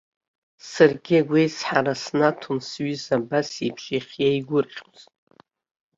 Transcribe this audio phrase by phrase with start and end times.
[0.69, 4.99] Саргьы агәеизҳара снаҭон сҩыза абасеиԥш иахьиеигәырӷьоз.